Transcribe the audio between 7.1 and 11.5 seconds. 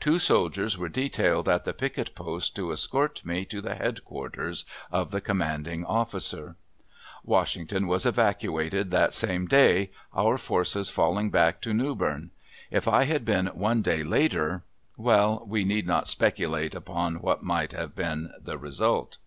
Washington was evacuated that same day, our forces falling